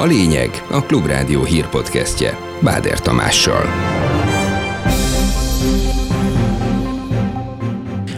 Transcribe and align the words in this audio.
A 0.00 0.04
lényeg 0.04 0.50
a 0.70 0.82
Klubrádió 0.82 1.44
hírpodcastje 1.44 2.36
Báder 2.60 3.00
Tamással. 3.00 3.64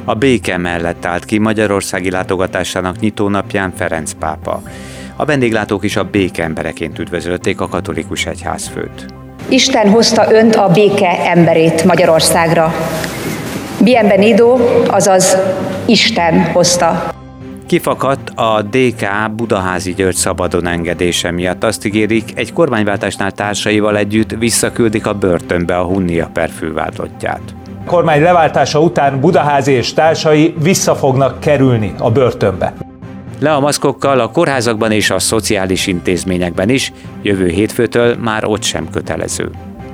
A 0.04 0.14
béke 0.14 0.56
mellett 0.56 1.04
állt 1.04 1.24
ki 1.24 1.38
Magyarországi 1.38 2.10
látogatásának 2.10 2.98
nyitónapján 3.00 3.72
Ferenc 3.76 4.12
pápa. 4.12 4.62
A 5.16 5.24
vendéglátók 5.24 5.84
is 5.84 5.96
a 5.96 6.04
béke 6.04 6.42
embereként 6.42 6.98
üdvözölték 6.98 7.60
a 7.60 7.68
katolikus 7.68 8.26
egyházfőt. 8.26 9.06
Isten 9.48 9.90
hozta 9.90 10.32
önt 10.32 10.54
a 10.54 10.68
béke 10.68 11.30
emberét 11.30 11.84
Magyarországra. 11.84 12.74
Bienvenido, 13.80 14.58
azaz 14.86 15.36
Isten 15.86 16.42
hozta. 16.52 17.20
Kifakadt 17.72 18.30
a 18.34 18.62
DK 18.62 19.30
Budaházi 19.36 19.94
György 19.94 20.14
szabadon 20.14 20.66
engedése 20.66 21.30
miatt. 21.30 21.64
Azt 21.64 21.84
ígérik, 21.84 22.32
egy 22.34 22.52
kormányváltásnál 22.52 23.32
társaival 23.32 23.96
együtt 23.96 24.30
visszaküldik 24.30 25.06
a 25.06 25.14
börtönbe 25.14 25.78
a 25.78 25.84
Hunnia 25.84 26.30
per 26.32 26.50
fővádlottját. 26.50 27.40
A 27.84 27.84
kormány 27.86 28.22
leváltása 28.22 28.80
után 28.80 29.20
Budaházi 29.20 29.72
és 29.72 29.92
társai 29.92 30.54
vissza 30.62 30.94
fognak 30.94 31.40
kerülni 31.40 31.94
a 31.98 32.10
börtönbe. 32.10 32.74
Le 33.38 33.52
a 33.52 33.60
maszkokkal 33.60 34.20
a 34.20 34.30
kórházakban 34.30 34.92
és 34.92 35.10
a 35.10 35.18
szociális 35.18 35.86
intézményekben 35.86 36.68
is, 36.68 36.92
jövő 37.22 37.48
hétfőtől 37.48 38.16
már 38.16 38.44
ott 38.44 38.62
sem 38.62 38.90
kötelező. 38.90 39.50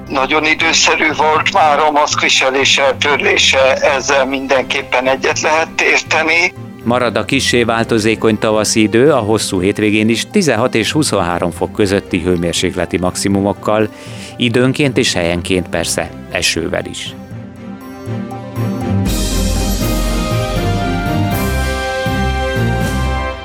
Nagyon 0.09 0.45
időszerű 0.45 1.07
volt 1.17 1.53
már 1.53 1.79
a 1.79 1.91
maszkviselés 1.91 2.79
eltörlése, 2.79 3.75
ezzel 3.75 4.27
mindenképpen 4.27 5.09
egyet 5.09 5.41
lehet 5.41 5.81
érteni. 5.81 6.53
Marad 6.85 7.17
a 7.17 7.25
kissé 7.25 7.63
változékony 7.63 8.39
tavaszi 8.39 8.83
idő, 8.83 9.11
a 9.11 9.19
hosszú 9.19 9.61
hétvégén 9.61 10.09
is 10.09 10.27
16 10.31 10.75
és 10.75 10.93
23 10.93 11.51
fok 11.51 11.73
közötti 11.73 12.21
hőmérsékleti 12.21 12.99
maximumokkal, 12.99 13.89
időnként 14.37 14.99
és 14.99 15.13
helyenként 15.13 15.69
persze 15.69 16.11
esővel 16.31 16.85
is. 16.85 17.15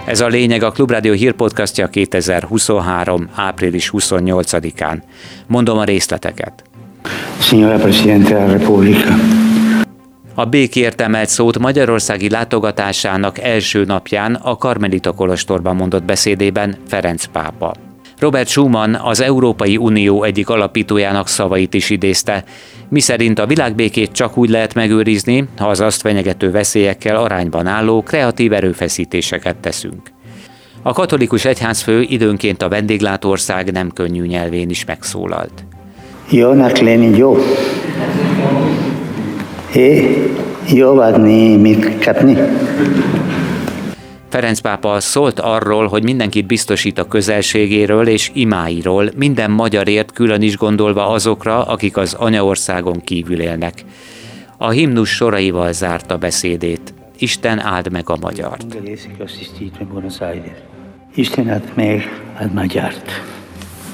Ez 0.06 0.22
a 0.22 0.28
lényeg 0.28 0.64
a 0.64 0.72
Klubrádió 0.72 1.14
hírpodcastja 1.14 1.88
2023. 1.88 3.30
április 3.36 3.90
28-án. 3.94 4.98
Mondom 5.48 5.78
a 5.78 5.84
részleteket. 5.84 6.64
Signora 7.40 7.78
Presidente 7.78 8.34
della 8.34 8.52
Repubblica. 8.52 9.14
A 10.36 10.46
békért 10.46 11.02
emelt 11.02 11.30
szót 11.30 11.60
Magyarországi 11.60 12.30
látogatásának 12.30 13.40
első 13.40 13.84
napján 13.84 14.36
a 14.36 14.58
Karmelita 14.58 15.12
Kolostorban 15.12 15.76
mondott 15.76 16.04
beszédében 16.04 16.76
Ferenc 16.88 17.26
pápa. 17.26 17.74
Robert 18.20 18.48
Schumann 18.48 18.94
az 18.94 19.22
Európai 19.22 19.78
Unió 19.78 20.24
egyik 20.24 20.50
alapítójának 20.50 21.28
szavait 21.28 21.74
is 21.74 21.90
idézte, 21.90 22.44
miszerint 22.90 23.40
a 23.40 23.46
világbékét 23.46 24.12
csak 24.12 24.38
úgy 24.38 24.50
lehet 24.50 24.74
megőrizni, 24.74 25.48
ha 25.58 25.68
az 25.68 25.80
azt 25.80 26.02
fenyegető 26.02 26.52
veszélyekkel 26.52 27.16
arányban 27.16 27.68
álló 27.68 28.02
kreatív 28.02 28.54
erőfeszítéseket 28.54 29.56
teszünk. 29.56 30.02
A 30.82 30.94
katolikus 30.94 31.46
egyházfő 31.46 32.02
időnként 32.02 32.62
a 32.62 32.70
vendéglátóország 32.70 33.72
nem 33.72 33.92
könnyű 33.92 34.26
nyelvén 34.26 34.70
is 34.70 34.86
megszólalt. 34.86 35.66
Jónak 36.30 36.78
lenni 36.78 37.18
jó. 37.18 37.38
É, 39.74 40.16
jó 40.74 40.98
adni, 40.98 41.56
mit 41.56 42.06
kapni. 42.06 42.38
Ferenc 44.30 44.60
pápa 44.60 45.00
szólt 45.00 45.40
arról, 45.40 45.88
hogy 45.88 46.04
mindenkit 46.04 46.46
biztosít 46.46 47.00
a 47.00 47.08
közelségéről 47.08 48.08
és 48.08 48.32
imáiról, 48.34 49.10
minden 49.16 49.52
magyarért 49.52 50.12
külön 50.12 50.42
is 50.42 50.58
gondolva 50.58 51.08
azokra, 51.08 51.64
akik 51.64 51.98
az 51.98 52.14
anyaországon 52.14 53.02
kívül 53.02 53.42
élnek. 53.42 53.86
A 54.58 54.70
himnus 54.70 55.10
soraival 55.10 55.72
zárta 55.72 56.18
beszédét. 56.18 56.94
Isten 57.18 57.60
áld 57.60 57.92
meg 57.92 58.10
a 58.10 58.18
magyart. 58.22 58.78
Isten 61.16 61.50
áld 61.50 61.72
meg 61.76 62.22
a 62.40 62.46
magyart. 62.54 63.12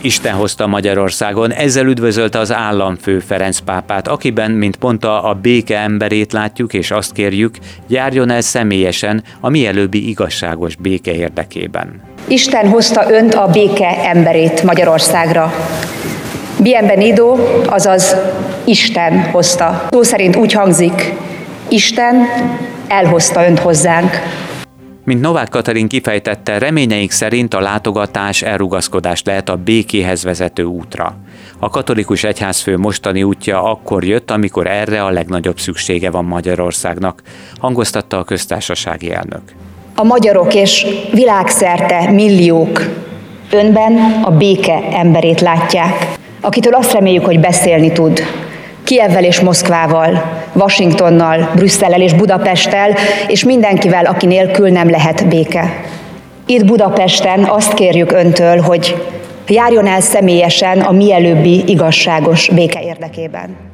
Isten 0.02 0.34
hozta 0.34 0.68
Magyarországon, 0.68 1.54
ezzel 1.54 1.86
üdvözölte 1.86 2.40
az 2.40 2.54
államfő 2.54 3.20
Ferenc 3.20 3.60
pápát, 3.60 4.08
akiben, 4.08 4.52
mint 4.52 4.78
mondta, 4.80 5.24
a 5.24 5.34
béke 5.34 5.78
emberét 5.78 6.34
látjuk, 6.34 6.74
és 6.74 6.92
azt 6.92 7.12
kérjük, 7.12 7.56
járjon 7.88 8.30
el 8.30 8.42
személyesen 8.42 9.24
a 9.40 9.50
mielőbbi 9.50 10.10
igazságos 10.10 10.76
béke 10.76 11.14
érdekében. 11.14 12.02
Isten 12.28 12.68
hozta 12.68 13.12
önt 13.12 13.34
a 13.34 13.48
béke 13.48 14.04
emberét 14.04 14.64
Magyarországra. 14.64 15.54
Bienvenido, 16.62 17.38
azaz 17.66 18.16
Isten 18.64 19.22
hozta. 19.32 19.88
Szó 19.92 20.04
szerint 20.04 20.36
úgy 20.36 20.54
hangzik, 20.54 21.14
Isten 21.68 22.16
elhozta 22.88 23.46
önt 23.46 23.60
hozzánk. 23.60 24.12
Mint 25.10 25.22
Novák 25.22 25.50
Katalin 25.50 25.88
kifejtette, 25.88 26.58
reményeink 26.58 27.12
szerint 27.12 27.54
a 27.54 27.60
látogatás 27.60 28.42
elrugaszkodás 28.42 29.24
lehet 29.24 29.50
a 29.50 29.56
békéhez 29.56 30.24
vezető 30.24 30.64
útra. 30.64 31.16
A 31.60 31.70
katolikus 31.70 32.24
egyházfő 32.24 32.78
mostani 32.78 33.24
útja 33.24 33.64
akkor 33.64 34.04
jött, 34.04 34.32
amikor 34.32 34.68
erre 34.68 35.04
a 35.04 35.10
legnagyobb 35.10 35.60
szüksége 35.60 36.10
van 36.10 36.26
Magyarországnak, 36.26 37.22
hangoztatta 37.60 38.18
a 38.18 38.24
köztársasági 38.24 39.12
elnök. 39.12 39.42
A 39.96 40.04
magyarok 40.04 40.54
és 40.54 40.86
világszerte 41.14 42.12
milliók 42.12 42.82
önben 43.52 44.22
a 44.24 44.32
béke 44.32 44.84
emberét 44.92 45.42
látják, 45.42 46.08
akitől 46.42 46.74
azt 46.74 46.94
reméljük, 46.94 47.26
hogy 47.26 47.40
beszélni 47.40 47.92
tud, 47.92 48.22
Kievvel 48.90 49.24
és 49.24 49.40
Moszkvával, 49.40 50.22
Washingtonnal, 50.54 51.52
Brüsszellel 51.56 52.02
és 52.02 52.14
Budapesttel, 52.14 52.96
és 53.28 53.44
mindenkivel, 53.44 54.06
aki 54.06 54.26
nélkül 54.26 54.70
nem 54.70 54.90
lehet 54.90 55.28
béke. 55.28 55.84
Itt 56.46 56.66
Budapesten 56.66 57.44
azt 57.44 57.74
kérjük 57.74 58.12
öntől, 58.12 58.60
hogy 58.60 58.96
járjon 59.48 59.88
el 59.88 60.02
személyesen 60.02 60.80
a 60.80 60.92
mielőbbi 60.92 61.64
igazságos 61.68 62.50
béke 62.50 62.82
érdekében. 62.82 63.69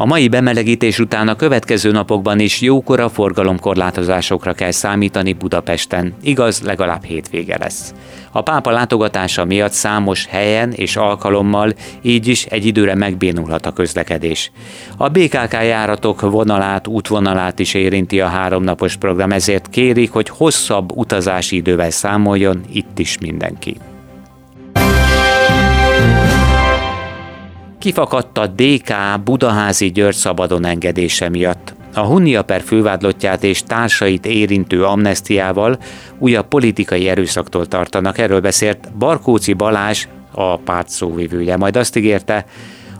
A 0.00 0.06
mai 0.06 0.28
bemelegítés 0.28 0.98
után 0.98 1.28
a 1.28 1.34
következő 1.34 1.90
napokban 1.90 2.38
is 2.38 2.60
jókora 2.60 3.08
forgalomkorlátozásokra 3.08 4.52
kell 4.52 4.70
számítani 4.70 5.32
Budapesten, 5.32 6.14
igaz, 6.22 6.60
legalább 6.60 7.04
hétvége 7.04 7.56
lesz. 7.58 7.94
A 8.32 8.42
pápa 8.42 8.70
látogatása 8.70 9.44
miatt 9.44 9.72
számos 9.72 10.26
helyen 10.26 10.72
és 10.72 10.96
alkalommal 10.96 11.72
így 12.02 12.26
is 12.26 12.44
egy 12.44 12.66
időre 12.66 12.94
megbénulhat 12.94 13.66
a 13.66 13.72
közlekedés. 13.72 14.50
A 14.96 15.08
BKK 15.08 15.52
járatok 15.52 16.20
vonalát, 16.20 16.86
útvonalát 16.86 17.58
is 17.58 17.74
érinti 17.74 18.20
a 18.20 18.26
háromnapos 18.26 18.96
program, 18.96 19.32
ezért 19.32 19.68
kérik, 19.68 20.12
hogy 20.12 20.28
hosszabb 20.28 20.96
utazási 20.96 21.56
idővel 21.56 21.90
számoljon 21.90 22.64
itt 22.72 22.98
is 22.98 23.18
mindenki. 23.18 23.76
Kifakadt 27.78 28.38
a 28.38 28.46
DK 28.46 28.94
Budaházi 29.24 29.90
György 29.90 30.14
szabadon 30.14 30.64
engedése 30.64 31.28
miatt. 31.28 31.74
A 31.94 32.00
Hunnia 32.00 32.42
per 32.42 32.60
fővádlottját 32.60 33.44
és 33.44 33.62
társait 33.62 34.26
érintő 34.26 34.84
amnestiával 34.84 35.78
újabb 36.18 36.48
politikai 36.48 37.08
erőszaktól 37.08 37.66
tartanak. 37.66 38.18
Erről 38.18 38.40
beszélt 38.40 38.92
Barkóci 38.98 39.52
Balázs, 39.52 40.06
a 40.32 40.56
párt 40.56 40.88
szóvivője. 40.88 41.56
Majd 41.56 41.76
azt 41.76 41.96
ígérte, 41.96 42.44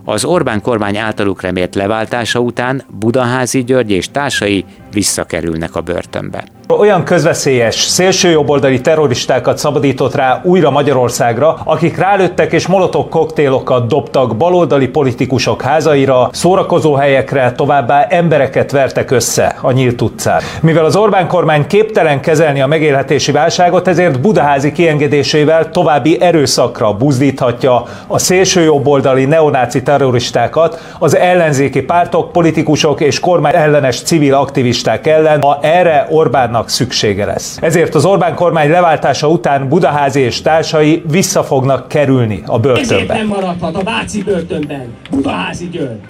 az 0.05 0.25
Orbán 0.25 0.61
kormány 0.61 0.97
általuk 0.97 1.41
remélt 1.41 1.75
leváltása 1.75 2.41
után 2.41 2.83
Budaházi 2.99 3.65
György 3.65 3.91
és 3.91 4.11
társai 4.11 4.65
visszakerülnek 4.93 5.75
a 5.75 5.81
börtönbe. 5.81 6.45
Olyan 6.77 7.05
közveszélyes, 7.05 7.75
szélsőjobboldali 7.75 8.81
terroristákat 8.81 9.59
szabadított 9.59 10.15
rá 10.15 10.41
újra 10.45 10.71
Magyarországra, 10.71 11.61
akik 11.65 11.97
rálőttek 11.97 12.53
és 12.53 12.67
molotok 12.67 13.11
koktélokat 13.11 13.87
dobtak 13.87 14.37
baloldali 14.37 14.89
politikusok 14.89 15.63
házaira, 15.63 16.29
szórakozó 16.33 16.95
helyekre, 16.95 17.53
továbbá 17.53 18.07
embereket 18.09 18.71
vertek 18.71 19.11
össze 19.11 19.57
a 19.61 19.73
nyílt 19.73 20.03
utcán. 20.03 20.41
Mivel 20.61 20.85
az 20.85 20.97
Orbán 20.97 21.29
kormány 21.29 21.67
képtelen 21.67 22.21
kezelni 22.21 22.61
a 22.61 22.67
megélhetési 22.67 23.33
válságot, 23.33 23.89
ezért 23.89 24.21
Budaházi 24.21 24.73
kiengedésével 24.73 25.71
további 25.71 26.21
erőszakra 26.21 26.93
buzdíthatja 26.93 27.85
a 28.07 28.19
szélsőjobboldali 28.19 29.25
neonáci 29.25 29.83
terroristákat, 29.83 30.83
az 30.99 31.17
ellenzéki 31.17 31.83
pártok, 31.83 32.33
politikusok 32.33 33.01
és 33.01 33.21
kormány 33.21 33.55
ellenes 33.55 34.03
civil 34.03 34.35
aktivisták 34.35 35.07
ellen, 35.07 35.43
ha 35.43 35.59
erre 35.63 36.07
Orbán 36.11 36.57
Orbánnak 36.59 36.69
szüksége 36.69 37.25
lesz. 37.25 37.59
Ezért 37.61 37.95
az 37.95 38.05
Orbán 38.05 38.35
kormány 38.35 38.71
leváltása 38.71 39.29
után 39.29 39.69
Budaházi 39.69 40.21
és 40.21 40.43
társai 40.43 41.03
vissza 41.11 41.45
fognak 41.45 41.89
kerülni 41.89 42.43
a 42.47 42.59
börtönbe. 42.59 42.95
Ezért 42.95 43.09
nem 43.09 43.27
maradhat 43.27 43.77
a 43.77 43.83
Váci 43.83 44.23
börtönben 44.23 44.95
Budaházi 45.11 45.69
György. 45.69 46.01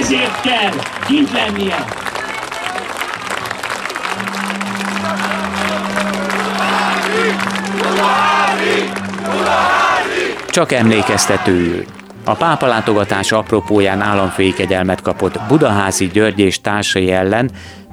Ezért 0.00 0.40
kell 0.40 0.72
kint 1.06 1.32
lennie. 1.32 1.84
Csak 10.48 10.72
emlékeztetőül. 10.72 11.84
A 12.24 12.34
pápa 12.34 12.66
látogatás 12.66 13.32
apropóján 13.32 14.00
államfői 14.00 14.52
kegyelmet 14.52 15.02
kapott 15.02 15.40
Budaházi 15.48 16.06
György 16.06 16.38
és 16.38 16.60
társai 16.60 17.10
ellen 17.10 17.50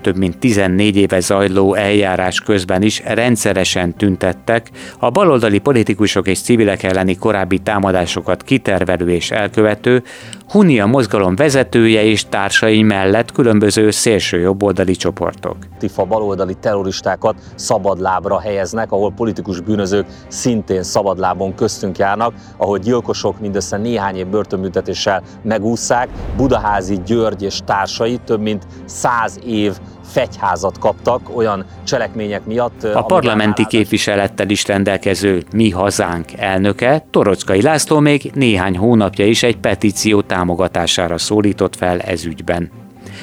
több 0.07 0.17
mint 0.17 0.37
14 0.37 0.95
éve 0.95 1.19
zajló 1.19 1.73
eljárás 1.73 2.39
közben 2.39 2.81
is 2.81 3.01
rendszeresen 3.05 3.93
tüntettek 3.93 4.69
a 4.99 5.09
baloldali 5.09 5.59
politikusok 5.59 6.27
és 6.27 6.41
civilek 6.41 6.83
elleni 6.83 7.17
korábbi 7.17 7.59
támadásokat 7.59 8.43
kitervelő 8.43 9.09
és 9.09 9.31
elkövető 9.31 10.03
Hunia 10.47 10.85
mozgalom 10.85 11.35
vezetője 11.35 12.03
és 12.03 12.25
társai 12.29 12.81
mellett 12.81 13.31
különböző 13.31 13.91
szélső 13.91 14.39
jobboldali 14.39 14.95
csoportok. 14.95 15.55
Tifa 15.79 16.05
baloldali 16.05 16.53
terroristákat 16.53 17.35
szabadlábra 17.55 18.39
helyeznek, 18.39 18.91
ahol 18.91 19.11
politikus 19.11 19.59
bűnözők 19.59 20.05
szintén 20.27 20.83
szabadlábon 20.83 21.55
köztünk 21.55 21.97
járnak, 21.97 22.33
ahol 22.57 22.77
gyilkosok 22.77 23.39
mindössze 23.39 23.77
néhány 23.77 24.15
év 24.15 24.27
börtönbüntetéssel 24.27 25.23
megúszszák. 25.43 26.09
Budaházi 26.37 26.99
György 27.05 27.43
és 27.43 27.59
társai 27.65 28.19
több 28.25 28.41
mint 28.41 28.67
száz 28.85 29.39
év 29.45 29.73
fegyházat 30.11 30.79
kaptak 30.79 31.37
olyan 31.37 31.65
cselekmények 31.83 32.45
miatt. 32.45 32.83
A 32.83 33.01
parlamenti 33.01 33.65
képviselettel 33.65 34.49
is 34.49 34.67
rendelkező 34.67 35.43
Mi 35.53 35.69
Hazánk 35.69 36.33
elnöke, 36.37 37.05
Torockai 37.11 37.61
László 37.61 37.99
még 37.99 38.31
néhány 38.33 38.77
hónapja 38.77 39.25
is 39.25 39.43
egy 39.43 39.57
petíció 39.57 40.21
támogatására 40.21 41.17
szólított 41.17 41.75
fel 41.75 41.99
ez 41.99 42.25
ügyben. 42.25 42.71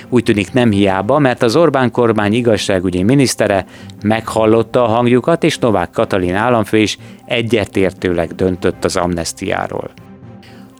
Úgy 0.08 0.22
tűnik 0.22 0.52
nem 0.52 0.70
hiába, 0.70 1.18
mert 1.18 1.42
az 1.42 1.56
Orbán 1.56 1.90
kormány 1.90 2.32
igazságügyi 2.32 3.02
minisztere 3.02 3.66
meghallotta 4.02 4.84
a 4.84 4.88
hangjukat, 4.88 5.44
és 5.44 5.58
Novák 5.58 5.90
Katalin 5.90 6.34
államfő 6.34 6.78
is 6.78 6.98
egyetértőleg 7.24 8.34
döntött 8.34 8.84
az 8.84 8.96
amnestiáról. 8.96 9.90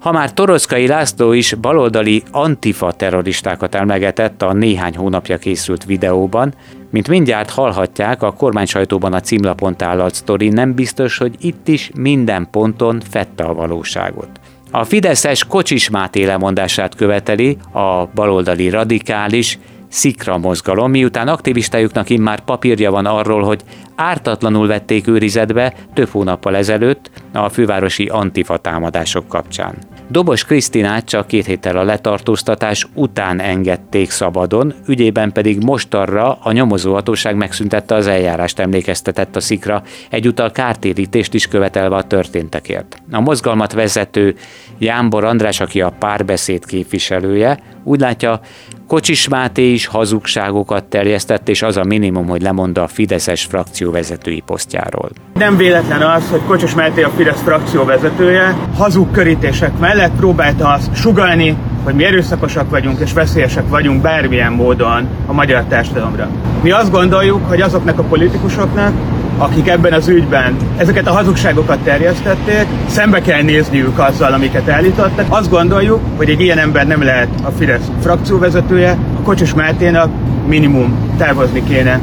Ha 0.04 0.12
már 0.12 0.32
Torockai 0.32 0.86
László 0.86 1.32
is 1.32 1.54
baloldali 1.54 2.22
antifa 2.30 2.92
terroristákat 2.92 3.74
emlegetett 3.74 4.42
a 4.42 4.52
néhány 4.52 4.96
hónapja 4.96 5.38
készült 5.38 5.84
videóban, 5.84 6.54
mint 6.90 7.08
mindjárt 7.08 7.50
hallhatják, 7.50 8.22
a 8.22 8.32
kormány 8.32 8.66
sajtóban 8.66 9.12
a 9.12 9.20
címlapon 9.20 9.76
tálalt 9.76 10.14
sztori 10.14 10.48
nem 10.48 10.74
biztos, 10.74 11.18
hogy 11.18 11.34
itt 11.40 11.68
is 11.68 11.90
minden 11.94 12.48
ponton 12.50 13.02
fette 13.10 13.44
a 13.44 13.54
valóságot. 13.54 14.28
A 14.70 14.84
Fideszes 14.84 15.44
Kocsis 15.44 15.90
Máté 15.90 16.24
lemondását 16.24 16.94
követeli 16.94 17.56
a 17.72 18.06
baloldali 18.14 18.70
radikális, 18.70 19.58
Szikra 19.88 20.38
mozgalom, 20.38 20.90
miután 20.90 21.28
aktivistájuknak 21.28 22.10
immár 22.10 22.40
papírja 22.40 22.90
van 22.90 23.06
arról, 23.06 23.42
hogy 23.42 23.60
ártatlanul 23.94 24.66
vették 24.66 25.08
őrizetbe 25.08 25.74
több 25.94 26.08
hónappal 26.08 26.56
ezelőtt 26.56 27.10
a 27.32 27.48
fővárosi 27.48 28.06
antifa 28.06 28.56
támadások 28.56 29.28
kapcsán. 29.28 29.94
Dobos 30.08 30.44
Krisztinát 30.44 31.04
csak 31.04 31.26
két 31.26 31.46
héttel 31.46 31.76
a 31.76 31.82
letartóztatás 31.82 32.86
után 32.94 33.40
engedték 33.40 34.10
szabadon, 34.10 34.74
ügyében 34.86 35.32
pedig 35.32 35.62
mostarra 35.62 36.38
a 36.42 36.52
nyomozóhatóság 36.52 37.36
megszüntette 37.36 37.94
az 37.94 38.06
eljárást, 38.06 38.58
emlékeztetett 38.58 39.36
a 39.36 39.40
szikra, 39.40 39.82
egyúttal 40.10 40.50
kártérítést 40.50 41.34
is 41.34 41.46
követelve 41.46 41.96
a 41.96 42.02
történtekért. 42.02 43.02
A 43.10 43.20
mozgalmat 43.20 43.72
vezető 43.72 44.34
Jámbor 44.78 45.24
András, 45.24 45.60
aki 45.60 45.80
a 45.80 45.94
párbeszéd 45.98 46.66
képviselője, 46.66 47.58
úgy 47.84 48.00
látja, 48.00 48.40
Kocsis 48.86 49.28
Máté 49.28 49.72
is 49.72 49.86
hazugságokat 49.86 50.84
terjesztett, 50.84 51.48
és 51.48 51.62
az 51.62 51.76
a 51.76 51.84
minimum, 51.84 52.26
hogy 52.26 52.42
lemond 52.42 52.78
a 52.78 52.86
Fideszes 52.86 53.44
frakció 53.44 53.90
vezetői 53.90 54.42
posztjáról. 54.46 55.10
Nem 55.34 55.56
véletlen 55.56 56.02
az, 56.02 56.31
hogy 56.31 56.40
Kocsis 56.46 56.75
Máté 56.75 57.02
a 57.02 57.10
Fidesz 57.10 57.40
frakció 57.42 57.84
vezetője 57.84 58.56
hazug 58.76 59.10
körítések 59.10 59.78
mellett 59.78 60.16
próbálta 60.16 60.69
azt 60.69 60.96
sugalni, 60.96 61.56
hogy 61.84 61.94
mi 61.94 62.04
erőszakosak 62.04 62.70
vagyunk 62.70 63.00
és 63.00 63.12
veszélyesek 63.12 63.69
vagyunk 63.69 64.02
bármilyen 64.02 64.52
módon 64.52 65.08
a 65.26 65.32
magyar 65.32 65.64
társadalomra. 65.64 66.31
Mi 66.62 66.70
azt 66.70 66.90
gondoljuk, 66.90 67.48
hogy 67.48 67.60
azoknak 67.60 67.98
a 67.98 68.02
politikusoknak, 68.02 68.92
akik 69.38 69.69
ebben 69.69 69.92
az 69.92 70.08
ügyben 70.08 70.56
ezeket 70.76 71.06
a 71.06 71.12
hazugságokat 71.12 71.78
terjesztették, 71.78 72.66
szembe 72.86 73.20
kell 73.20 73.42
nézniük 73.42 73.98
azzal, 73.98 74.32
amiket 74.32 74.69
állítottak. 74.69 75.26
Azt 75.28 75.50
gondoljuk, 75.50 76.00
hogy 76.16 76.31
egy 76.31 76.40
ilyen 76.40 76.58
ember 76.58 76.86
nem 76.86 77.02
lehet 77.02 77.28
a 77.42 77.50
Fidesz 77.50 77.90
frakcióvezetője, 78.00 78.98
a 79.19 79.22
Kocsis 79.22 79.54
Máténak 79.54 80.10
minimum 80.46 81.16
távozni 81.19 81.64
kéne. 81.64 82.00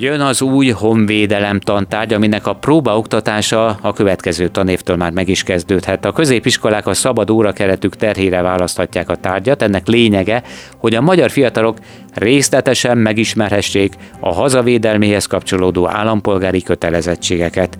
Jön 0.00 0.20
az 0.20 0.42
új 0.42 0.68
honvédelem 0.68 1.60
tantárgy, 1.60 2.12
aminek 2.12 2.46
a 2.46 2.52
próbaoktatása 2.52 3.78
a 3.80 3.92
következő 3.92 4.48
tanévtől 4.48 4.96
már 4.96 5.12
meg 5.12 5.28
is 5.28 5.42
kezdődhet. 5.42 6.04
A 6.04 6.12
középiskolák 6.12 6.86
a 6.86 6.94
szabad 6.94 7.30
órakeretük 7.30 7.96
terhére 7.96 8.42
választhatják 8.42 9.08
a 9.08 9.16
tárgyat. 9.16 9.62
Ennek 9.62 9.86
lényege, 9.86 10.42
hogy 10.76 10.94
a 10.94 11.00
magyar 11.00 11.30
fiatalok 11.30 11.78
részletesen 12.14 12.98
megismerhessék 12.98 13.94
a 14.20 14.34
hazavédelméhez 14.34 15.26
kapcsolódó 15.26 15.88
állampolgári 15.88 16.62
kötelezettségeket 16.62 17.78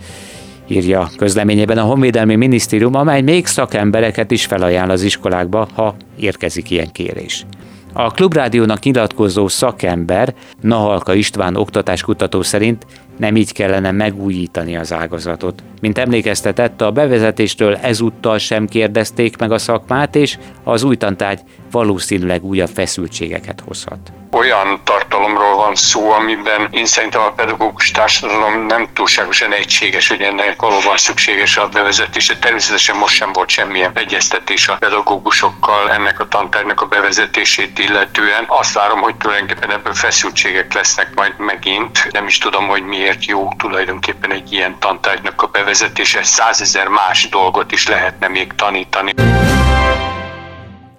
írja 0.68 1.08
közleményében 1.16 1.78
a 1.78 1.82
Honvédelmi 1.82 2.36
Minisztérium, 2.36 2.94
amely 2.94 3.20
még 3.20 3.46
szakembereket 3.46 4.30
is 4.30 4.46
felajánl 4.46 4.90
az 4.90 5.02
iskolákba, 5.02 5.68
ha 5.74 5.94
érkezik 6.16 6.70
ilyen 6.70 6.92
kérés. 6.92 7.44
A 7.92 8.10
Klubrádiónak 8.10 8.82
nyilatkozó 8.82 9.48
szakember, 9.48 10.34
Nahalka 10.60 11.14
István 11.14 11.56
oktatáskutató 11.56 12.42
szerint 12.42 12.86
nem 13.16 13.36
így 13.36 13.52
kellene 13.52 13.90
megújítani 13.90 14.76
az 14.76 14.92
ágazatot. 14.92 15.62
Mint 15.80 15.98
emlékeztetett, 15.98 16.80
a 16.80 16.90
bevezetéstől 16.90 17.76
ezúttal 17.76 18.38
sem 18.38 18.66
kérdezték 18.66 19.36
meg 19.36 19.52
a 19.52 19.58
szakmát, 19.58 20.16
és 20.16 20.38
az 20.64 20.82
új 20.82 20.96
tantárgy 20.96 21.40
valószínűleg 21.70 22.44
újabb 22.44 22.70
feszültségeket 22.74 23.62
hozhat 23.66 24.12
olyan 24.38 24.80
tartalomról 24.84 25.47
van 25.68 25.76
szó, 25.76 26.10
amiben 26.10 26.68
én 26.70 26.86
szerintem 26.86 27.20
a 27.20 27.32
pedagógus 27.32 27.90
társadalom 27.90 28.66
nem 28.66 28.88
túlságosan 28.94 29.52
egységes, 29.52 30.08
hogy 30.08 30.20
ennek 30.20 30.60
valóban 30.60 30.96
szükséges 30.96 31.56
a 31.56 31.68
bevezetése. 31.68 32.38
Természetesen 32.38 32.96
most 32.96 33.14
sem 33.14 33.32
volt 33.32 33.48
semmilyen 33.48 33.90
egyeztetés 33.94 34.68
a 34.68 34.76
pedagógusokkal 34.76 35.90
ennek 35.90 36.20
a 36.20 36.28
tantárnak 36.28 36.80
a 36.80 36.86
bevezetését 36.86 37.78
illetően. 37.78 38.44
Azt 38.46 38.74
várom, 38.74 39.00
hogy 39.00 39.16
tulajdonképpen 39.16 39.70
ebből 39.70 39.94
feszültségek 39.94 40.72
lesznek 40.74 41.14
majd 41.14 41.38
megint. 41.38 42.08
Nem 42.10 42.26
is 42.26 42.38
tudom, 42.38 42.66
hogy 42.68 42.82
miért 42.82 43.24
jó 43.24 43.52
tulajdonképpen 43.58 44.32
egy 44.32 44.52
ilyen 44.52 44.78
tantárgynak 44.78 45.42
a 45.42 45.46
bevezetése. 45.46 46.22
Százezer 46.22 46.86
más 46.86 47.28
dolgot 47.28 47.72
is 47.72 47.86
lehetne 47.88 48.28
még 48.28 48.52
tanítani. 48.56 49.14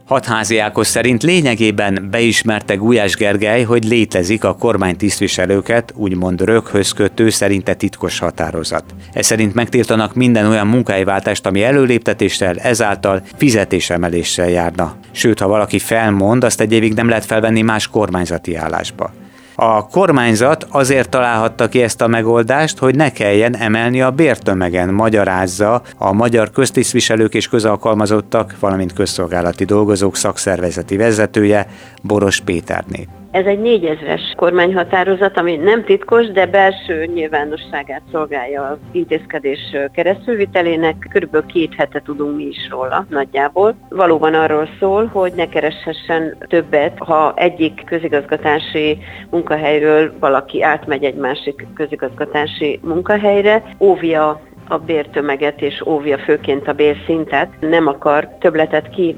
Hatházi 0.09 0.57
Ákos 0.57 0.87
szerint 0.87 1.23
lényegében 1.23 2.07
beismerte 2.11 2.75
Gulyás 2.75 3.15
Gergely, 3.15 3.63
hogy 3.63 3.83
létezik 3.83 4.43
a 4.43 4.55
kormány 4.55 4.95
tisztviselőket, 4.95 5.93
úgymond 5.95 6.41
röghöz 6.41 6.91
kötő 6.91 7.29
szerinte 7.29 7.73
titkos 7.73 8.19
határozat. 8.19 8.83
Ez 9.13 9.25
szerint 9.25 9.53
megtiltanak 9.53 10.15
minden 10.15 10.45
olyan 10.45 10.67
munkahelyváltást, 10.67 11.45
ami 11.45 11.63
előléptetéssel, 11.63 12.57
ezáltal 12.57 13.21
fizetésemeléssel 13.37 14.49
járna. 14.49 14.95
Sőt, 15.11 15.39
ha 15.39 15.47
valaki 15.47 15.79
felmond, 15.79 16.43
azt 16.43 16.61
egy 16.61 16.73
évig 16.73 16.93
nem 16.93 17.09
lehet 17.09 17.25
felvenni 17.25 17.61
más 17.61 17.87
kormányzati 17.87 18.55
állásba. 18.55 19.18
A 19.61 19.87
kormányzat 19.87 20.67
azért 20.69 21.09
találhatta 21.09 21.67
ki 21.67 21.81
ezt 21.81 22.01
a 22.01 22.07
megoldást, 22.07 22.77
hogy 22.77 22.95
ne 22.95 23.11
kelljen 23.11 23.55
emelni 23.55 24.01
a 24.01 24.11
bértömegen, 24.11 24.93
magyarázza 24.93 25.81
a 25.97 26.13
magyar 26.13 26.51
köztisztviselők 26.51 27.33
és 27.33 27.47
közalkalmazottak, 27.47 28.55
valamint 28.59 28.93
közszolgálati 28.93 29.65
dolgozók 29.65 30.15
szakszervezeti 30.15 30.97
vezetője 30.97 31.67
Boros 32.01 32.39
Péterné. 32.39 33.07
Ez 33.31 33.45
egy 33.45 33.59
négyezres 33.59 34.33
kormányhatározat, 34.36 35.38
ami 35.38 35.55
nem 35.55 35.83
titkos, 35.83 36.27
de 36.27 36.45
belső 36.45 37.05
nyilvánosságát 37.05 38.01
szolgálja 38.12 38.63
az 38.67 38.77
intézkedés 38.91 39.59
keresztülvitelének. 39.93 41.07
Körülbelül 41.09 41.48
két 41.48 41.74
hete 41.77 42.01
tudunk 42.01 42.36
mi 42.36 42.43
is 42.43 42.67
róla 42.69 43.05
nagyjából. 43.09 43.75
Valóban 43.89 44.33
arról 44.33 44.69
szól, 44.79 45.05
hogy 45.05 45.33
ne 45.33 45.50
kereshessen 45.50 46.38
többet, 46.48 46.98
ha 46.98 47.33
egyik 47.36 47.83
közigazgatási 47.86 48.98
munkahelyről 49.29 50.13
valaki 50.19 50.63
átmegy 50.63 51.03
egy 51.03 51.15
másik 51.15 51.67
közigazgatási 51.75 52.79
munkahelyre, 52.83 53.63
óvja 53.79 54.41
a 54.67 54.77
bértömeget 54.77 55.62
és 55.62 55.81
óvja 55.86 56.17
főként 56.17 56.67
a 56.67 56.74
bérszintet, 56.74 57.50
nem 57.59 57.88
akar 57.88 58.29
többletet 58.39 58.89
ki 58.89 59.15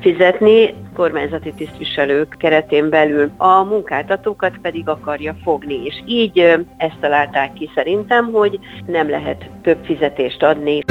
fizetni, 0.00 0.74
kormányzati 0.94 1.52
tisztviselők 1.52 2.34
keretén 2.38 2.90
belül 2.90 3.30
a 3.36 3.62
munkáltatókat 3.62 4.58
pedig 4.62 4.88
akarja 4.88 5.36
fogni, 5.42 5.84
és 5.84 6.02
így 6.06 6.38
ezt 6.76 6.98
találták 7.00 7.52
ki 7.52 7.70
szerintem, 7.74 8.32
hogy 8.32 8.58
nem 8.86 9.10
lehet 9.10 9.50
több 9.62 9.78
fizetést 9.84 10.42
adni. 10.42 10.82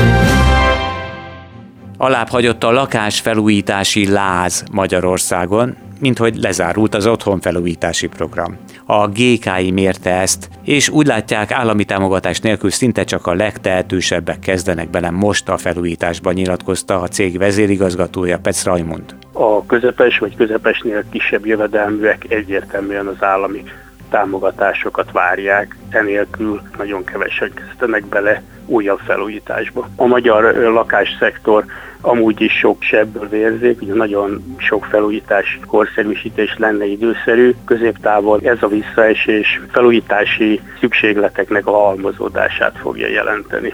Alább 2.03 2.27
hagyott 2.27 2.63
a 2.63 2.71
lakásfelújítási 2.71 4.11
láz 4.11 4.63
Magyarországon, 4.71 5.75
mint 5.99 6.17
hogy 6.17 6.35
lezárult 6.35 6.95
az 6.95 7.07
otthonfelújítási 7.07 8.07
program. 8.07 8.57
A 8.85 9.07
GKI 9.07 9.71
mérte 9.71 10.09
ezt, 10.09 10.49
és 10.63 10.89
úgy 10.89 11.07
látják 11.07 11.51
állami 11.51 11.85
támogatás 11.85 12.39
nélkül 12.39 12.69
szinte 12.69 13.03
csak 13.03 13.27
a 13.27 13.33
legtehetősebbek 13.33 14.39
kezdenek 14.39 14.89
bele 14.89 15.09
most 15.09 15.49
a 15.49 15.57
felújításba, 15.57 16.31
nyilatkozta 16.31 17.01
a 17.01 17.07
cég 17.07 17.37
vezérigazgatója 17.37 18.39
Petsz 18.39 18.63
Rajmund. 18.63 19.15
A 19.31 19.65
közepes 19.65 20.17
vagy 20.17 20.35
közepesnél 20.35 21.03
kisebb 21.11 21.45
jövedelműek 21.45 22.25
egyértelműen 22.29 23.07
az 23.07 23.23
állami 23.23 23.63
támogatásokat 24.13 25.11
várják, 25.11 25.77
enélkül 25.89 26.61
nagyon 26.77 27.03
kevesen 27.03 27.51
kezdenek 27.53 28.05
bele 28.05 28.43
újabb 28.65 28.99
felújításba. 29.05 29.89
A 29.95 30.05
magyar 30.05 30.55
lakásszektor 30.55 31.65
amúgy 32.01 32.41
is 32.41 32.53
sok 32.53 32.81
sebből 32.81 33.29
vérzik, 33.29 33.81
ugye 33.81 33.93
nagyon 33.93 34.55
sok 34.57 34.85
felújítás, 34.85 35.59
korszerűsítés 35.67 36.55
lenne 36.57 36.85
időszerű. 36.85 37.55
Középtávon 37.65 38.39
ez 38.43 38.57
a 38.61 38.67
visszaesés 38.67 39.61
felújítási 39.71 40.61
szükségleteknek 40.79 41.67
a 41.67 41.71
halmozódását 41.71 42.77
fogja 42.81 43.07
jelenteni. 43.07 43.73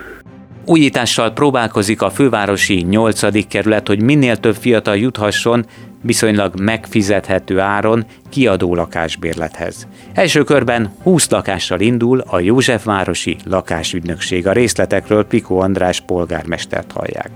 Újítással 0.66 1.32
próbálkozik 1.32 2.02
a 2.02 2.10
fővárosi 2.10 2.86
8. 2.90 3.48
kerület, 3.48 3.88
hogy 3.88 4.02
minél 4.02 4.38
több 4.38 4.56
fiatal 4.56 4.98
juthasson 4.98 5.66
viszonylag 6.02 6.60
megfizethető 6.60 7.60
áron 7.60 8.06
kiadó 8.30 8.76
lakásbérlethez. 8.76 9.88
Első 10.14 10.44
körben 10.44 10.92
20 11.04 11.30
lakással 11.30 11.80
indul 11.80 12.20
a 12.20 12.40
Józsefvárosi 12.40 13.38
lakásügynökség. 13.46 14.48
A 14.48 14.52
részletekről 14.52 15.26
Pikó 15.26 15.60
András 15.60 16.00
polgármestert 16.00 16.92
hallják 16.92 17.32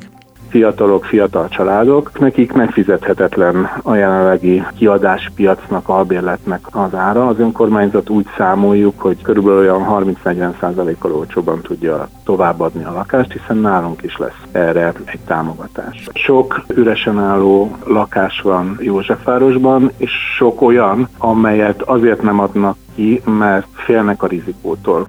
fiatalok, 0.54 1.06
fiatal 1.06 1.48
családok, 1.48 2.20
nekik 2.20 2.52
megfizethetetlen 2.52 3.70
a 3.84 3.96
jelenlegi 3.96 4.64
kiadáspiacnak, 4.78 5.90
albérletnek 5.90 6.60
az 6.72 6.96
ára. 6.96 7.28
Az 7.28 7.40
önkormányzat 7.40 8.10
úgy 8.10 8.26
számoljuk, 8.38 9.02
hogy 9.02 9.22
körülbelül 9.22 9.60
olyan 9.60 10.16
30-40% 10.24 10.96
kal 11.00 11.14
olcsóban 11.14 11.62
tudja 11.62 12.08
továbbadni 12.24 12.84
a 12.84 12.92
lakást, 12.92 13.32
hiszen 13.32 13.58
nálunk 13.58 14.04
is 14.04 14.18
lesz 14.18 14.42
erre 14.52 14.94
egy 15.06 15.20
támogatás. 15.28 16.08
Sok 16.14 16.62
üresen 16.68 17.20
álló 17.20 17.78
lakás 17.86 18.42
van 18.42 18.78
Józsefvárosban, 18.80 19.92
és 19.98 20.12
sok 20.36 20.62
olyan, 20.62 21.08
amelyet 21.18 21.82
azért 21.82 22.22
nem 22.22 22.40
adnak 22.40 22.78
ki, 22.96 23.22
mert 23.26 23.68
félnek 23.74 24.24
a 24.24 24.28
rizikótól. 24.28 25.08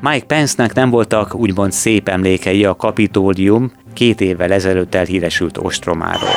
Mike 0.00 0.26
Pence-nek 0.26 0.74
nem 0.74 0.90
voltak 0.90 1.34
úgymond 1.34 1.72
szép 1.72 2.08
emlékei 2.08 2.64
a 2.64 2.76
kapitólium 2.76 3.72
két 3.92 4.20
évvel 4.20 4.52
ezelőtt 4.52 4.94
elhíresült 4.94 5.58
ostromáról. 5.58 6.36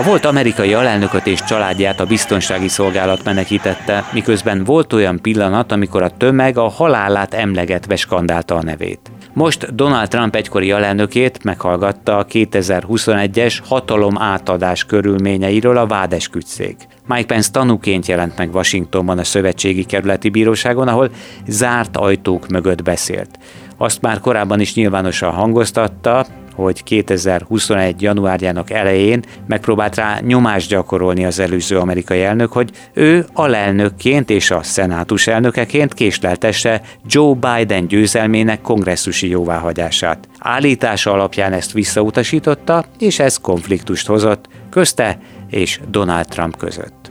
A 0.00 0.02
volt 0.02 0.24
amerikai 0.24 0.74
alelnököt 0.74 1.26
és 1.26 1.44
családját 1.44 2.00
a 2.00 2.04
biztonsági 2.04 2.68
szolgálat 2.68 3.24
menekítette, 3.24 4.04
miközben 4.12 4.64
volt 4.64 4.92
olyan 4.92 5.20
pillanat, 5.22 5.72
amikor 5.72 6.02
a 6.02 6.10
tömeg 6.10 6.58
a 6.58 6.68
halálát 6.68 7.34
emlegetve 7.34 7.96
skandálta 7.96 8.54
a 8.54 8.62
nevét. 8.62 9.10
Most 9.32 9.74
Donald 9.74 10.08
Trump 10.08 10.34
egykori 10.34 10.72
alelnökét 10.72 11.44
meghallgatta 11.44 12.16
a 12.16 12.24
2021-es 12.24 13.58
hatalom 13.68 14.18
átadás 14.18 14.84
körülményeiről 14.84 15.76
a 15.76 15.86
vádeskütszék. 15.86 16.76
Mike 17.06 17.26
Pence 17.26 17.50
tanúként 17.50 18.06
jelent 18.06 18.36
meg 18.36 18.54
Washingtonban 18.54 19.18
a 19.18 19.24
Szövetségi 19.24 19.84
Kerületi 19.84 20.28
Bíróságon, 20.28 20.88
ahol 20.88 21.10
zárt 21.46 21.96
ajtók 21.96 22.48
mögött 22.48 22.82
beszélt. 22.82 23.38
Azt 23.76 24.02
már 24.02 24.20
korábban 24.20 24.60
is 24.60 24.74
nyilvánosan 24.74 25.32
hangoztatta, 25.32 26.26
hogy 26.54 26.82
2021. 26.82 28.02
januárjának 28.02 28.70
elején 28.70 29.22
megpróbált 29.46 29.94
rá 29.94 30.18
nyomást 30.20 30.68
gyakorolni 30.68 31.24
az 31.24 31.38
előző 31.38 31.78
amerikai 31.78 32.22
elnök, 32.22 32.52
hogy 32.52 32.70
ő 32.92 33.26
alelnökként 33.32 34.30
és 34.30 34.50
a 34.50 34.62
szenátus 34.62 35.26
elnökeként 35.26 35.94
késleltesse 35.94 36.82
Joe 37.06 37.34
Biden 37.34 37.86
győzelmének 37.86 38.60
kongresszusi 38.60 39.28
jóváhagyását. 39.28 40.28
Állítása 40.38 41.12
alapján 41.12 41.52
ezt 41.52 41.72
visszautasította, 41.72 42.84
és 42.98 43.18
ez 43.18 43.36
konfliktust 43.36 44.06
hozott 44.06 44.48
közte 44.70 45.18
és 45.50 45.80
Donald 45.90 46.26
Trump 46.26 46.56
között. 46.56 47.10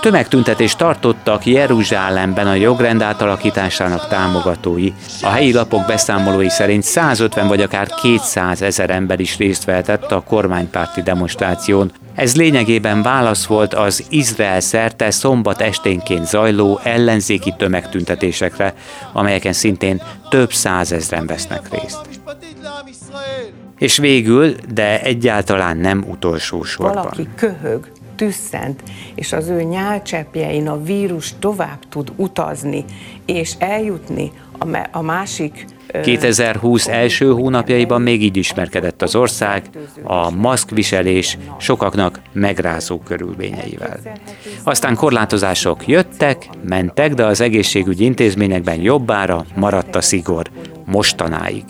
Tömegtüntetést 0.00 0.78
tartottak 0.78 1.46
Jeruzsálemben 1.46 2.46
a 2.46 2.54
jogrend 2.54 3.02
átalakításának 3.02 4.08
támogatói. 4.08 4.92
A 5.22 5.28
helyi 5.28 5.52
lapok 5.52 5.86
beszámolói 5.86 6.48
szerint 6.48 6.82
150 6.82 7.48
vagy 7.48 7.60
akár 7.60 7.88
200 8.02 8.62
ezer 8.62 8.90
ember 8.90 9.20
is 9.20 9.36
részt 9.36 9.64
vehetett 9.64 10.12
a 10.12 10.22
kormánypárti 10.22 11.02
demonstráción. 11.02 11.92
Ez 12.14 12.36
lényegében 12.36 13.02
válasz 13.02 13.46
volt 13.46 13.74
az 13.74 14.04
Izrael 14.08 14.60
szerte 14.60 15.10
szombat 15.10 15.60
esténként 15.60 16.26
zajló 16.26 16.80
ellenzéki 16.82 17.54
tömegtüntetésekre, 17.58 18.74
amelyeken 19.12 19.52
szintén 19.52 20.02
több 20.28 20.52
százezren 20.52 21.26
vesznek 21.26 21.68
részt. 21.70 21.98
És 23.78 23.96
végül, 23.96 24.54
de 24.74 25.00
egyáltalán 25.00 25.76
nem 25.76 26.04
utolsó 26.08 26.62
sorban. 26.62 26.94
Valaki 26.94 27.28
köhög, 27.34 27.88
tüsszent, 28.18 28.82
és 29.14 29.32
az 29.32 29.48
ő 29.48 29.62
nyálcseppjein 29.62 30.68
a 30.68 30.82
vírus 30.82 31.34
tovább 31.38 31.88
tud 31.88 32.12
utazni, 32.16 32.84
és 33.26 33.54
eljutni 33.58 34.32
a 34.92 35.02
másik 35.02 35.66
2020 36.02 36.88
első 36.88 37.32
hónapjaiban 37.32 38.02
még 38.02 38.22
így 38.22 38.36
ismerkedett 38.36 39.02
az 39.02 39.14
ország 39.14 39.62
a 40.02 40.30
maszkviselés 40.30 41.38
sokaknak 41.58 42.20
megrázó 42.32 42.98
körülményeivel. 42.98 44.00
Aztán 44.62 44.94
korlátozások 44.94 45.86
jöttek, 45.86 46.48
mentek, 46.62 47.14
de 47.14 47.24
az 47.24 47.40
egészségügyi 47.40 48.04
intézményekben 48.04 48.80
jobbára 48.80 49.44
maradt 49.54 49.96
a 49.96 50.00
szigor 50.00 50.46
mostanáig. 50.84 51.64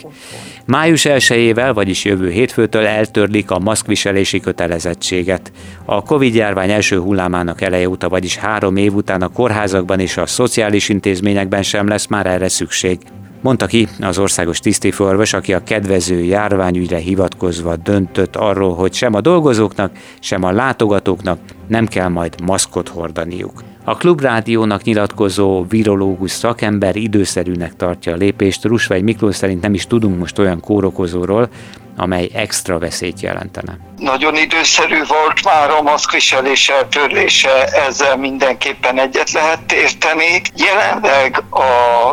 Május 0.70 1.06
1-ével, 1.08 1.70
vagyis 1.74 2.04
jövő 2.04 2.30
hétfőtől 2.30 2.86
eltörlik 2.86 3.50
a 3.50 3.58
maszkviselési 3.58 4.40
kötelezettséget. 4.40 5.52
A 5.84 6.02
Covid-járvány 6.02 6.70
első 6.70 6.98
hullámának 6.98 7.60
eleje 7.60 7.88
óta, 7.88 8.08
vagyis 8.08 8.36
három 8.36 8.76
év 8.76 8.94
után 8.94 9.22
a 9.22 9.28
kórházakban 9.28 10.00
és 10.00 10.16
a 10.16 10.26
szociális 10.26 10.88
intézményekben 10.88 11.62
sem 11.62 11.88
lesz 11.88 12.06
már 12.06 12.26
erre 12.26 12.48
szükség. 12.48 12.98
Mondta 13.40 13.66
ki 13.66 13.88
az 14.00 14.18
országos 14.18 14.58
tisztifőorvos, 14.58 15.32
aki 15.32 15.52
a 15.52 15.62
kedvező 15.62 16.22
járványügyre 16.22 16.98
hivatkozva 16.98 17.76
döntött 17.76 18.36
arról, 18.36 18.74
hogy 18.74 18.92
sem 18.92 19.14
a 19.14 19.20
dolgozóknak, 19.20 19.92
sem 20.20 20.42
a 20.42 20.52
látogatóknak 20.52 21.38
nem 21.66 21.86
kell 21.86 22.08
majd 22.08 22.40
maszkot 22.40 22.88
hordaniuk. 22.88 23.62
A 23.88 23.94
klubrádiónak 23.96 24.82
nyilatkozó 24.82 25.64
virológus 25.68 26.30
szakember 26.30 26.96
időszerűnek 26.96 27.76
tartja 27.76 28.12
a 28.12 28.16
lépést. 28.16 28.64
Rusvány 28.64 29.02
Miklós 29.02 29.36
szerint 29.36 29.62
nem 29.62 29.74
is 29.74 29.86
tudunk 29.86 30.18
most 30.18 30.38
olyan 30.38 30.60
kórokozóról, 30.60 31.48
amely 31.96 32.30
extra 32.32 32.78
veszélyt 32.78 33.20
jelentene. 33.20 33.87
Nagyon 33.98 34.36
időszerű 34.36 35.04
volt 35.06 35.44
már 35.44 35.70
a 35.70 35.82
maszkviselés 35.82 36.68
eltörlése, 36.68 37.64
ezzel 37.64 38.16
mindenképpen 38.16 38.98
egyet 38.98 39.30
lehet 39.30 39.72
érteni. 39.72 40.42
Jelenleg 40.54 41.42
a 41.50 41.62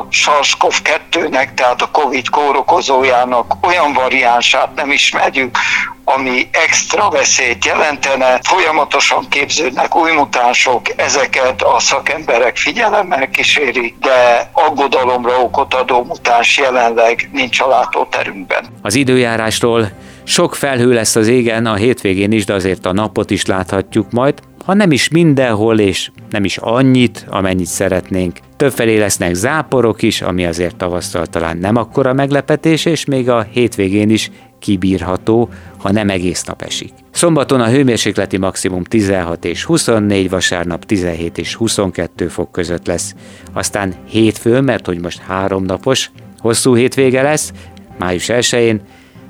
SARS-CoV-2-nek, 0.10 1.54
tehát 1.54 1.82
a 1.82 1.90
COVID 1.92 2.30
kórokozójának 2.30 3.54
olyan 3.62 3.94
variánsát 3.94 4.76
nem 4.76 4.92
ismerjük, 4.92 5.58
ami 6.06 6.48
extra 6.52 7.10
veszélyt 7.10 7.66
jelentene. 7.66 8.40
Folyamatosan 8.44 9.28
képződnek 9.30 9.96
új 9.96 10.12
mutánsok, 10.12 10.82
ezeket 10.96 11.62
a 11.62 11.80
szakemberek 11.80 12.58
figyelemmel 12.58 13.30
kísérik, 13.30 13.96
de 14.00 14.50
aggodalomra 14.52 15.40
okot 15.40 15.74
adó 15.74 16.04
mutáns 16.04 16.58
jelenleg 16.58 17.30
nincs 17.32 17.60
a 17.60 17.68
látóterünkben. 17.68 18.66
Az 18.82 18.96
időjárásról 18.96 19.92
sok 20.28 20.56
felhő 20.56 20.94
lesz 20.94 21.16
az 21.16 21.28
égen 21.28 21.66
a 21.66 21.76
hétvégén 21.76 22.32
is, 22.32 22.46
de 22.46 22.54
azért 22.54 22.86
a 22.86 22.94
napot 22.94 23.32
is 23.32 23.46
láthatjuk 23.46 24.12
majd, 24.12 24.40
ha 24.66 24.74
nem 24.74 24.92
is 24.92 25.10
mindenhol, 25.10 25.80
és 25.80 26.12
nem 26.30 26.44
is 26.44 26.58
annyit, 26.58 27.26
amennyit 27.30 27.66
szeretnénk. 27.66 28.38
Többfelé 28.58 28.98
lesznek 28.98 29.34
záporok 29.34 30.02
is, 30.02 30.22
ami 30.22 30.46
azért 30.46 30.76
tavasszal 30.76 31.26
talán 31.26 31.58
nem 31.58 31.76
akkora 31.76 32.14
meglepetés, 32.14 32.86
és 32.86 33.06
még 33.06 33.30
a 33.30 33.48
hétvégén 33.52 34.10
is 34.10 34.32
kibírható, 34.60 35.50
ha 35.78 35.92
nem 35.92 36.10
egész 36.10 36.44
nap 36.44 36.62
esik. 36.62 36.92
Szombaton 37.12 37.62
a 37.62 37.70
hőmérsékleti 37.70 38.38
maximum 38.38 38.84
16 38.84 39.46
és 39.46 39.64
24, 39.64 40.30
vasárnap 40.30 40.86
17 40.86 41.38
és 41.38 41.56
22 41.56 42.28
fok 42.28 42.52
között 42.52 42.88
lesz. 42.88 43.16
Aztán 43.54 43.94
hétfőn, 44.10 44.64
mert 44.64 44.86
hogy 44.86 45.00
most 45.00 45.22
három 45.28 45.64
napos, 45.64 46.12
hosszú 46.38 46.76
hétvége 46.76 47.22
lesz, 47.22 47.52
május 47.98 48.26
1-én, 48.28 48.82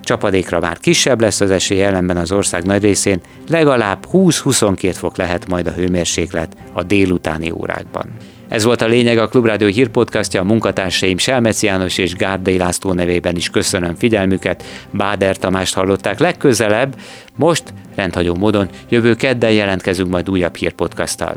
Csapadékra 0.05 0.59
már 0.59 0.77
kisebb 0.77 1.21
lesz 1.21 1.41
az 1.41 1.51
esély 1.51 1.83
ellenben 1.83 2.17
az 2.17 2.31
ország 2.31 2.63
nagy 2.63 2.81
részén, 2.81 3.21
legalább 3.50 4.05
20-22 4.12 4.93
fok 4.93 5.17
lehet 5.17 5.47
majd 5.47 5.67
a 5.67 5.71
hőmérséklet 5.71 6.57
a 6.74 6.83
délutáni 6.83 7.51
órákban. 7.51 8.05
Ez 8.47 8.63
volt 8.63 8.81
a 8.81 8.88
lényeg 8.88 9.17
a 9.17 9.27
Klubrádió 9.27 9.67
hírpodcastja, 9.67 10.41
a 10.41 10.43
munkatársaim 10.43 11.17
Selmeci 11.17 11.65
János 11.65 11.97
és 11.97 12.13
Gárdai 12.13 12.57
László 12.57 12.93
nevében 12.93 13.35
is 13.35 13.50
köszönöm 13.50 13.95
figyelmüket. 13.95 14.63
Báder 14.91 15.38
Tamást 15.38 15.74
hallották 15.74 16.19
legközelebb, 16.19 16.95
most 17.35 17.63
rendhagyó 17.95 18.35
módon 18.35 18.69
jövő 18.89 19.15
kedden 19.15 19.51
jelentkezünk 19.51 20.09
majd 20.09 20.29
újabb 20.29 20.55
hírpodcasttal. 20.55 21.35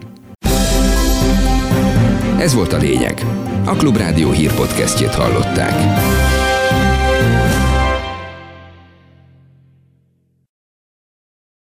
Ez 2.38 2.54
volt 2.54 2.72
a 2.72 2.76
lényeg. 2.76 3.22
A 3.64 3.76
Klubrádió 3.76 4.30
hírpodcastjét 4.30 5.14
hallották. 5.14 5.74